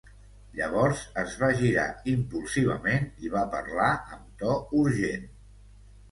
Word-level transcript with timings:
Llavors 0.59 1.01
es 1.23 1.33
va 1.41 1.49
girar 1.59 1.83
impulsivament 2.13 3.05
i 3.27 3.31
va 3.33 3.43
parlar 3.51 3.91
amb 4.15 4.41
to 4.41 4.55
urgent. 4.81 5.29